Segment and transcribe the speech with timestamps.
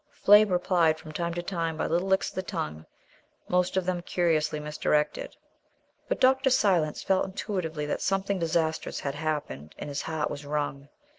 [0.23, 2.87] Flame replied from time to time by little licks of the tongue,
[3.47, 5.35] most of them curiously misdirected.
[6.07, 6.49] But Dr.
[6.49, 10.89] Silence felt intuitively that something disastrous had happened, and his heart was wrung.